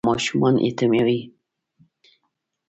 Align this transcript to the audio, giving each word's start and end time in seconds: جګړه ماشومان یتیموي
جګړه 0.03 0.09
ماشومان 0.13 0.55
یتیموي 0.67 1.19